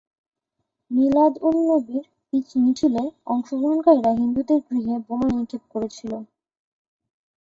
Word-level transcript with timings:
মিলাদ-উল-নবীর 0.91 2.05
মিছিলে 2.55 3.03
অংশগ্রহণকারীরা 3.27 4.11
হিন্দুদের 4.19 4.59
গৃহে 4.67 4.95
বোমা 5.05 5.27
নিক্ষেপ 5.31 5.63
করেছিল। 5.73 6.11